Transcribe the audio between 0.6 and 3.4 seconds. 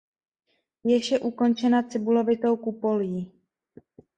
Věž je ukončena cibulovitou kupolí.